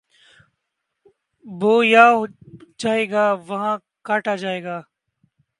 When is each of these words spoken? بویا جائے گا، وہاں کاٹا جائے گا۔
بویا 1.45 2.05
جائے 2.79 3.09
گا، 3.11 3.25
وہاں 3.47 3.77
کاٹا 4.07 4.35
جائے 4.35 4.63
گا۔ 4.63 4.81